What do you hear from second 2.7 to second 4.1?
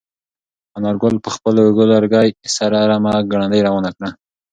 رمه ګړندۍ روانه کړه.